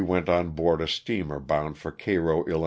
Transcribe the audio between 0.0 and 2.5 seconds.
99 went on board a steamer bound for Cairo,